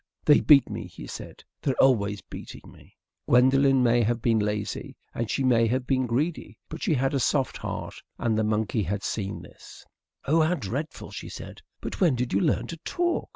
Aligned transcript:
"They 0.25 0.39
beat 0.39 0.67
me," 0.67 0.87
he 0.87 1.05
said. 1.05 1.43
"They're 1.61 1.79
always 1.79 2.21
beating 2.23 2.71
me." 2.71 2.97
Gwendolen 3.27 3.83
may 3.83 4.01
have 4.01 4.19
been 4.19 4.39
lazy, 4.39 4.95
and 5.13 5.29
she 5.29 5.43
may 5.43 5.67
have 5.67 5.85
been 5.85 6.07
greedy, 6.07 6.57
but 6.69 6.81
she 6.81 6.95
had 6.95 7.13
a 7.13 7.19
soft 7.19 7.57
heart, 7.57 8.01
and 8.17 8.35
the 8.35 8.43
monkey 8.43 8.81
had 8.81 9.03
seen 9.03 9.43
this. 9.43 9.85
"Oh, 10.25 10.41
how 10.41 10.55
dreadful!" 10.55 11.11
she 11.11 11.29
said. 11.29 11.61
"But 11.81 12.01
when 12.01 12.15
did 12.15 12.33
you 12.33 12.39
learn 12.39 12.65
to 12.69 12.77
talk?" 12.77 13.29